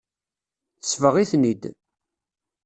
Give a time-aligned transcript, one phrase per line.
[0.81, 1.63] Tesbeɣ-iten-id.